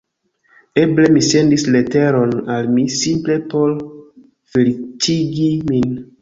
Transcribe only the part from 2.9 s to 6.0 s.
simple por feliĉigi min.